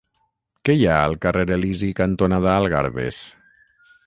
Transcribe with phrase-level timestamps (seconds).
[0.69, 3.23] Què hi ha al carrer Elisi cantonada Algarves?